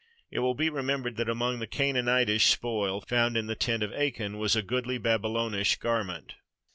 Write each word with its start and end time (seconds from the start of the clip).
It 0.31 0.39
will 0.39 0.55
be 0.55 0.67
remembered 0.71 1.15
that 1.17 1.29
among 1.29 1.59
the 1.59 1.67
Canaanitish 1.67 2.47
spoil 2.47 3.01
found 3.01 3.37
in 3.37 3.45
the 3.45 3.55
tent 3.55 3.83
of 3.83 3.93
Achan 3.93 4.39
was 4.39 4.55
"a 4.55 4.63
goodly 4.63 4.97
Babylonish 4.97 5.75
garment." 5.75 6.33